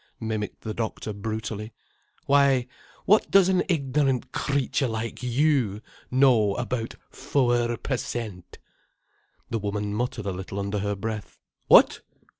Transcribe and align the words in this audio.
mimicked 0.19 0.61
the 0.61 0.73
doctor 0.73 1.13
brutally. 1.13 1.71
"Why, 2.25 2.65
what 3.05 3.29
does 3.29 3.49
an 3.49 3.61
ignorant 3.69 4.31
creature 4.31 4.87
like 4.87 5.21
you 5.21 5.79
know 6.09 6.55
about 6.55 6.95
fower 7.11 7.77
per 7.77 7.97
cent." 7.97 8.57
The 9.51 9.59
woman 9.59 9.93
muttered 9.93 10.25
a 10.25 10.31
little 10.31 10.59
under 10.59 10.79
her 10.79 10.95
breath. 10.95 11.37
"What? 11.67 12.01